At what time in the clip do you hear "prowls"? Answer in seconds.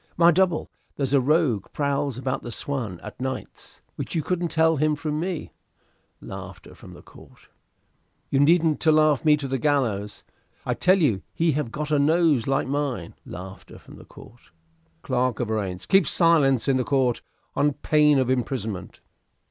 1.73-2.17